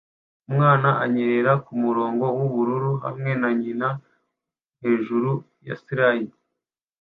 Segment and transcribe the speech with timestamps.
[0.49, 3.89] Umwana anyerera kumurongo wubururu hamwe na nyina
[4.83, 5.31] hejuru
[5.67, 6.35] ya slide